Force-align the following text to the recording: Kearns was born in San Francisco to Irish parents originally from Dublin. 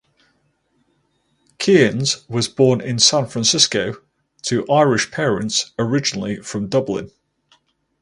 Kearns 1.59 2.27
was 2.27 2.47
born 2.47 2.81
in 2.81 2.97
San 2.97 3.27
Francisco 3.27 3.97
to 4.41 4.67
Irish 4.67 5.11
parents 5.11 5.73
originally 5.77 6.37
from 6.37 6.69
Dublin. 6.69 7.11